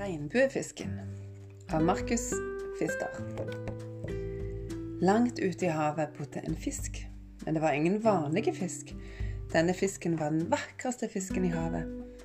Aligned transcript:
Regnbuefisken 0.00 1.00
av 1.72 1.82
Markus 1.82 2.30
Fister. 2.78 3.08
Langt 5.00 5.38
ute 5.38 5.66
i 5.66 5.68
havet 5.68 6.14
bodde 6.18 6.40
en 6.40 6.56
fisk, 6.56 7.06
men 7.44 7.54
det 7.54 7.60
var 7.60 7.72
ingen 7.76 7.98
vanlige 8.00 8.54
fisk. 8.56 8.94
Denne 9.52 9.74
fisken 9.76 10.16
var 10.16 10.30
den 10.30 10.46
vakreste 10.48 11.08
fisken 11.08 11.44
i 11.44 11.50
havet. 11.52 11.84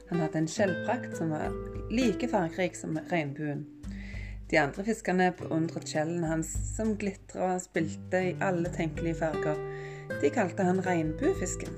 Han 0.09 0.23
hadde 0.23 0.39
en 0.39 0.47
skjellprakt 0.47 1.17
som 1.17 1.33
var 1.35 1.51
like 1.91 2.29
fargerik 2.31 2.79
som 2.79 2.95
regnbuen. 3.11 3.65
De 4.47 4.61
andre 4.61 4.87
fiskene 4.87 5.33
beundret 5.35 5.91
skjellene 5.91 6.31
hans, 6.31 6.55
som 6.77 6.95
glitra 6.95 7.57
og 7.57 7.65
spilte 7.65 8.23
i 8.29 8.33
alle 8.39 8.71
tenkelige 8.71 9.19
farger. 9.25 9.59
De 10.23 10.31
kalte 10.31 10.63
han 10.63 10.79
regnbuefisken. 10.87 11.75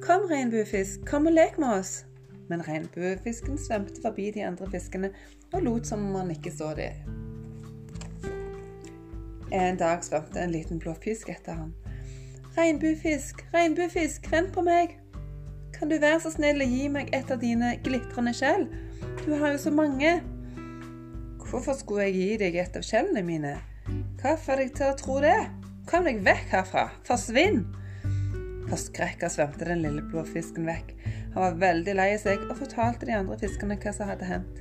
Kom, 0.00 0.24
regnbuefisk, 0.32 1.04
kom 1.12 1.28
og 1.28 1.36
lek 1.36 1.60
med 1.60 1.82
oss, 1.82 1.94
men 2.48 2.64
regnbuefisken 2.66 3.58
svømte 3.58 4.02
forbi 4.02 4.30
de 4.34 4.44
andre 4.46 4.68
fiskene 4.70 5.10
og 5.52 5.62
lot 5.62 5.88
som 5.88 6.02
om 6.08 6.18
han 6.20 6.34
ikke 6.34 6.52
så 6.54 6.72
det. 6.78 6.92
En 9.54 9.78
dag 9.78 10.04
svømte 10.04 10.40
en 10.42 10.50
liten 10.50 10.80
blå 10.82 10.94
fisk 11.04 11.28
etter 11.30 11.54
ham. 11.60 11.74
Regnbuefisk, 12.56 13.44
regnbuefisk, 13.54 14.30
vent 14.32 14.52
på 14.54 14.62
meg! 14.66 14.98
Kan 15.74 15.90
du 15.90 15.98
være 15.98 16.20
så 16.22 16.30
snill 16.30 16.62
å 16.62 16.68
gi 16.70 16.88
meg 16.90 17.10
et 17.14 17.30
av 17.34 17.40
dine 17.42 17.74
glitrende 17.82 18.34
skjell? 18.34 18.68
Du 19.24 19.32
har 19.34 19.54
jo 19.54 19.60
så 19.62 19.72
mange. 19.74 20.16
Hvorfor 21.44 21.78
skulle 21.78 22.08
jeg 22.08 22.14
gi 22.14 22.36
deg 22.44 22.58
et 22.62 22.76
av 22.78 22.86
skjellene 22.86 23.22
mine? 23.26 23.54
Hva 24.22 24.36
får 24.40 24.62
deg 24.62 24.74
til 24.78 24.90
å 24.90 24.98
tro 24.98 25.18
det? 25.22 25.38
Kom 25.90 26.06
deg 26.06 26.22
vekk 26.26 26.54
herfra! 26.54 26.88
Forsvinn! 27.06 27.64
Forskrekka 28.70 29.28
svømte 29.28 29.66
den 29.68 29.82
lille 29.84 30.02
blå 30.08 30.24
fisken 30.28 30.66
vekk. 30.68 30.94
Han 31.34 31.42
var 31.42 31.60
veldig 31.60 31.94
lei 31.98 32.10
seg 32.20 32.42
og 32.48 32.56
fortalte 32.62 33.08
de 33.08 33.16
andre 33.16 33.38
fiskene 33.40 33.76
hva 33.80 33.92
som 33.92 34.08
hadde 34.08 34.28
hendt. 34.28 34.60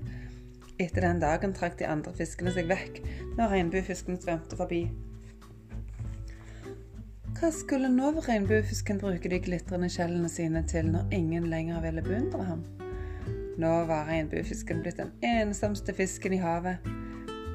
Etter 0.82 1.06
den 1.06 1.22
dagen 1.22 1.54
trakk 1.54 1.78
de 1.80 1.88
andre 1.88 2.14
fiskene 2.18 2.52
seg 2.54 2.68
vekk 2.72 3.02
når 3.38 3.52
regnbuefisken 3.54 4.20
svømte 4.22 4.58
forbi. 4.60 4.88
Hva 7.38 7.52
skulle 7.54 7.90
nå 7.92 8.12
regnbuefisken 8.24 9.00
bruke 9.02 9.30
de 9.30 9.40
glitrende 9.44 9.90
skjellene 9.92 10.30
sine 10.32 10.64
til 10.70 10.90
når 10.94 11.14
ingen 11.16 11.48
lenger 11.52 11.82
ville 11.84 12.04
beundre 12.06 12.46
ham? 12.48 12.66
Nå 13.60 13.72
var 13.90 14.08
regnbuefisken 14.10 14.82
blitt 14.82 15.00
den 15.02 15.14
ensomste 15.28 15.94
fisken 15.94 16.34
i 16.34 16.42
havet. 16.42 16.82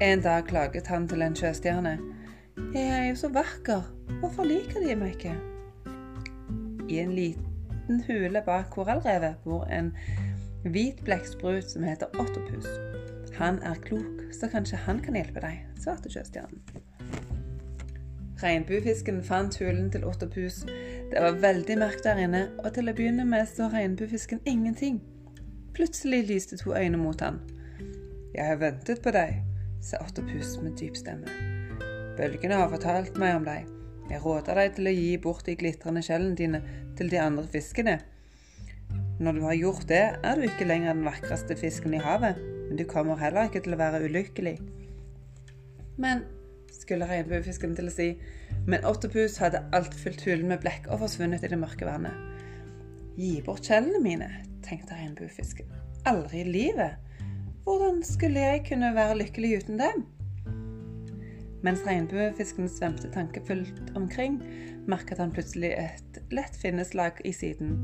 En 0.05 0.23
dag 0.23 0.47
klaget 0.47 0.86
han 0.92 1.08
til 1.11 1.25
en 1.27 1.36
sjøstjerne. 1.36 1.98
Jeg 2.75 2.91
er 2.95 3.06
jo 3.08 3.17
så 3.19 3.33
vakker, 3.34 3.86
hvorfor 4.20 4.47
liker 4.47 4.84
de 4.84 4.95
meg 4.98 5.17
ikke? 5.17 5.58
I 6.89 6.98
en 7.03 7.14
liten 7.14 8.03
hule 8.06 8.42
bak 8.47 8.70
korallrevet 8.72 9.36
bor 9.44 9.67
en 9.72 9.92
hvit 10.64 11.00
blekksprut 11.05 11.70
som 11.70 11.84
heter 11.84 12.08
Ottopus. 12.19 12.67
Han 13.39 13.61
er 13.62 13.78
klok, 13.84 14.25
så 14.34 14.48
kanskje 14.50 14.80
han 14.89 15.03
kan 15.05 15.17
hjelpe 15.17 15.42
deg, 15.45 15.61
svarte 15.78 16.11
sjøstjernen. 16.11 16.62
Regnbuefisken 18.39 19.20
fant 19.27 19.56
hulen 19.58 19.91
til 19.91 20.05
Ottopus. 20.06 20.62
Det 21.11 21.22
var 21.22 21.39
veldig 21.42 21.78
mørkt 21.78 22.05
der 22.06 22.20
inne, 22.22 22.45
og 22.62 22.72
til 22.75 22.91
å 22.91 22.95
begynne 22.95 23.27
med 23.27 23.47
så 23.50 23.69
regnbuefisken 23.73 24.42
ingenting. 24.47 25.00
Plutselig 25.75 26.25
lyste 26.28 26.58
to 26.58 26.75
øyne 26.75 26.98
mot 26.98 27.20
han. 27.20 27.41
Jeg 28.34 28.47
har 28.47 28.61
ventet 28.61 29.02
på 29.02 29.14
deg, 29.14 29.41
sa 29.83 29.98
Ottopus 30.05 30.56
med 30.62 30.78
dyp 30.78 30.98
stemme. 30.98 31.34
Bølgene 32.19 32.62
har 32.62 32.70
fortalt 32.70 33.19
meg 33.19 33.36
om 33.39 33.47
deg. 33.47 33.78
Jeg 34.09 34.23
råder 34.25 34.56
deg 34.56 34.77
til 34.77 34.89
å 34.89 34.95
gi 34.95 35.11
bort 35.20 35.45
de 35.45 35.56
glitrende 35.61 36.01
skjellene 36.05 36.37
dine 36.39 36.62
til 36.97 37.11
de 37.12 37.20
andre 37.20 37.45
fiskene. 37.53 37.98
Når 39.20 39.37
du 39.37 39.42
har 39.45 39.59
gjort 39.59 39.87
det, 39.91 40.05
er 40.25 40.39
du 40.39 40.47
ikke 40.47 40.69
lenger 40.69 40.95
den 40.95 41.05
vakreste 41.05 41.56
fisken 41.59 41.97
i 41.98 42.01
havet, 42.01 42.39
men 42.69 42.79
du 42.79 42.85
kommer 42.89 43.20
heller 43.20 43.48
ikke 43.48 43.64
til 43.67 43.77
å 43.77 43.80
være 43.80 44.01
ulykkelig. 44.07 44.55
Men, 46.01 46.23
skulle 46.73 47.08
regnbuefisken 47.11 47.74
til 47.77 47.91
å 47.91 47.92
si, 47.92 48.08
men 48.69 48.86
Ottopus 48.89 49.36
hadde 49.42 49.64
alt 49.77 49.96
fylt 49.98 50.23
hulen 50.25 50.48
med 50.52 50.63
blekk 50.63 50.89
og 50.89 51.02
forsvunnet 51.02 51.45
i 51.45 51.51
det 51.52 51.58
mørke 51.61 51.89
vannet. 51.89 52.14
Gi 53.19 53.40
bort 53.45 53.67
skjellene 53.67 54.01
mine, 54.05 54.29
tenkte 54.64 54.96
regnbuefisken. 54.96 55.69
Aldri 56.08 56.45
i 56.45 56.48
livet. 56.48 56.96
Hvordan 57.67 58.01
skulle 58.07 58.40
jeg 58.40 58.64
kunne 58.70 58.95
være 58.96 59.19
lykkelig 59.25 59.57
uten 59.64 59.83
dem? 59.83 60.07
Mens 61.67 61.83
regnbuefisken 61.86 62.69
svømte 62.70 63.11
tankefullt 63.11 63.96
omkring, 63.98 64.39
merket 64.86 65.19
han 65.19 65.33
plutselig 65.35 65.73
et 65.74 66.20
lett 66.30 66.57
finneslag 66.57 67.19
i 67.27 67.33
siden. 67.35 67.74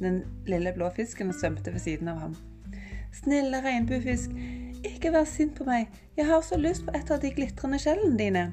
Den 0.00 0.22
lille 0.46 0.72
blå 0.74 0.90
fisken 0.96 1.30
svømte 1.32 1.72
ved 1.72 1.84
siden 1.84 2.10
av 2.10 2.18
ham. 2.24 2.34
Snille 3.14 3.60
regnbuefisk, 3.62 4.34
ikke 4.82 5.12
vær 5.14 5.28
sint 5.28 5.54
på 5.54 5.66
meg, 5.68 5.92
jeg 6.16 6.26
har 6.26 6.42
så 6.42 6.58
lyst 6.58 6.86
på 6.86 6.94
et 6.98 7.10
av 7.14 7.20
de 7.22 7.30
glitrende 7.30 7.78
skjellene 7.78 8.18
dine. 8.18 8.44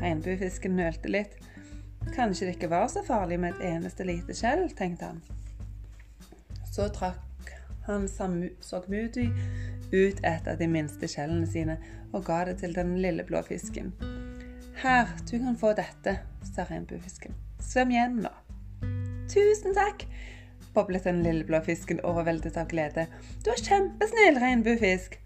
Regnbuefisken 0.00 0.78
nølte 0.78 1.10
litt. 1.10 1.34
Kanskje 2.14 2.46
det 2.46 2.54
ikke 2.56 2.70
var 2.70 2.86
så 2.92 3.02
farlig 3.04 3.40
med 3.42 3.56
et 3.56 3.74
eneste 3.74 4.06
lite 4.06 4.36
skjell, 4.36 4.68
tenkte 4.78 5.10
han. 5.10 5.20
Så 6.70 6.86
trakk 6.94 7.50
han 7.88 8.06
sorgmodig 8.08 9.26
ut 9.92 10.20
et 10.22 10.48
av 10.48 10.58
de 10.58 10.68
minste 10.70 11.08
skjellene 11.10 11.46
sine 11.50 11.76
og 12.12 12.24
ga 12.26 12.44
det 12.48 12.58
til 12.62 12.74
den 12.76 12.96
lille 13.02 13.24
blå 13.26 13.42
fisken. 13.46 13.92
Her, 14.80 15.10
du 15.30 15.36
kan 15.38 15.56
få 15.60 15.74
dette, 15.76 16.16
sa 16.46 16.64
regnbuefisken. 16.68 17.34
Svøm 17.60 17.92
hjem 17.92 18.20
nå. 18.24 18.30
Tusen 19.30 19.76
takk, 19.76 20.06
boblet 20.74 21.04
den 21.06 21.20
lille 21.26 21.44
blå 21.46 21.60
fisken 21.66 22.00
overveldet 22.06 22.56
av 22.58 22.70
glede. 22.70 23.06
Du 23.44 23.52
er 23.52 23.60
kjempesnill, 23.60 24.40
regnbuefisk. 24.40 25.18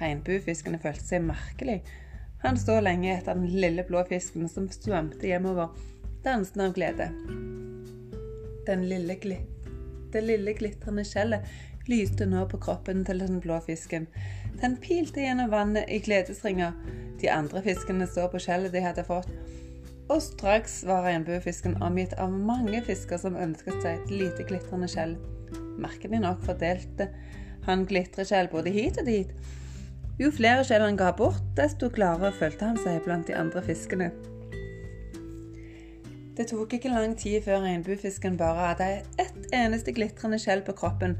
Regnbuefiskene 0.00 0.78
følte 0.82 1.06
seg 1.06 1.24
merkelig. 1.24 1.80
Han 2.44 2.58
så 2.60 2.76
lenge 2.84 3.14
etter 3.14 3.38
den 3.38 3.48
lille 3.48 3.86
blå 3.88 4.04
fisken 4.10 4.50
som 4.52 4.68
svømte 4.68 5.30
hjemover, 5.30 5.72
dansende 6.26 6.68
av 6.68 6.76
glede. 6.76 7.08
Den 8.68 8.84
lille, 8.90 9.16
det 10.12 10.22
lille 10.24 10.52
glitrende 10.58 11.06
skjellet 11.08 11.48
lyste 11.90 12.26
nå 12.28 12.46
på 12.50 12.60
kroppen 12.64 13.04
til 13.04 13.20
den 13.20 13.40
blå 13.44 13.58
fisken. 13.66 14.06
Den 14.60 14.76
pilte 14.80 15.24
gjennom 15.24 15.50
vannet 15.52 15.90
i 15.92 16.00
gledesringer. 16.04 16.72
De 17.20 17.30
andre 17.30 17.62
fiskene 17.64 18.06
så 18.08 18.26
på 18.32 18.40
skjellet 18.42 18.72
de 18.74 18.82
hadde 18.84 19.04
fått. 19.06 19.30
Og 20.12 20.20
straks 20.20 20.82
var 20.84 21.06
regnbuefisken 21.06 21.78
omgitt 21.82 22.12
av 22.20 22.32
mange 22.32 22.82
fisker 22.84 23.20
som 23.20 23.38
ønsket 23.40 23.80
seg 23.80 24.00
et 24.00 24.12
lite 24.12 24.44
glitrende 24.48 24.88
skjell. 24.90 25.16
Merkelig 25.80 26.20
nok 26.20 26.42
fordelte 26.44 27.08
han 27.64 27.86
glitreskjell 27.88 28.50
både 28.52 28.72
hit 28.74 29.00
og 29.00 29.08
dit. 29.08 29.32
Jo 30.20 30.28
flere 30.30 30.62
skjell 30.66 30.84
han 30.84 31.00
ga 31.00 31.08
bort, 31.16 31.42
desto 31.58 31.88
klarere 31.90 32.34
følte 32.36 32.68
han 32.68 32.78
seg 32.84 33.00
blant 33.06 33.26
de 33.26 33.34
andre 33.38 33.64
fiskene. 33.64 34.12
Det 36.34 36.48
tok 36.50 36.76
ikke 36.76 36.90
lang 36.90 37.14
tid 37.18 37.42
før 37.46 37.62
regnbuefisken 37.62 38.36
bare 38.38 38.68
hadde 38.72 38.86
ett 39.22 39.52
eneste 39.54 39.94
glitrende 39.94 40.38
skjell 40.42 40.64
på 40.66 40.74
kroppen, 40.78 41.16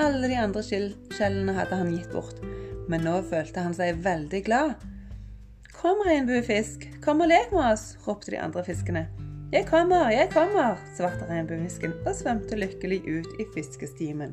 alle 0.00 0.28
de 0.28 0.36
andre 0.40 0.62
skjellene 0.64 1.54
hadde 1.56 1.76
han 1.76 1.92
gitt 1.92 2.12
bort, 2.14 2.38
men 2.88 3.04
nå 3.04 3.18
følte 3.28 3.64
han 3.64 3.74
seg 3.76 4.00
veldig 4.04 4.40
glad. 4.46 4.86
Kom, 5.74 6.00
regnbuefisk, 6.06 6.86
kom 7.04 7.20
og 7.24 7.28
lek 7.32 7.52
med 7.52 7.72
oss, 7.72 7.92
ropte 8.06 8.32
de 8.32 8.40
andre 8.40 8.64
fiskene. 8.64 9.06
Jeg 9.52 9.66
kommer, 9.68 10.08
jeg 10.14 10.30
kommer, 10.32 10.78
svarte 10.96 11.26
regnbuefisken 11.28 11.92
og 12.06 12.14
svømte 12.16 12.56
lykkelig 12.56 13.02
ut 13.04 13.40
i 13.42 13.48
fiskestimen. 13.52 14.32